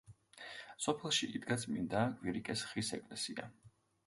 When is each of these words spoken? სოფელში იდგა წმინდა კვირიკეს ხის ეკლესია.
სოფელში 0.85 1.29
იდგა 1.39 1.57
წმინდა 1.65 2.01
კვირიკეს 2.23 2.65
ხის 2.73 2.91
ეკლესია. 2.99 3.49